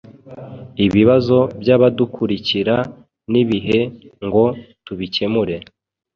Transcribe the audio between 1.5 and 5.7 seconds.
by'abadukurikira nibihe ngo tubikemure